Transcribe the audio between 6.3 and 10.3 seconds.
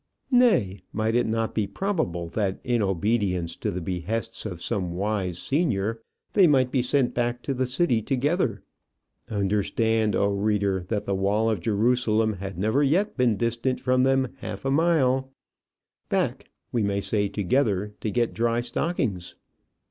they might be sent back to the city together; understand, O